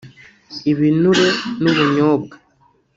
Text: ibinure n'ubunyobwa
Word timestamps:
ibinure 0.71 1.27
n'ubunyobwa 1.61 2.35